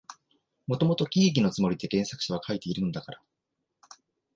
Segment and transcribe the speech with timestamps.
[0.65, 3.21] もともと喜劇のつもりで原作者は書いているのだから、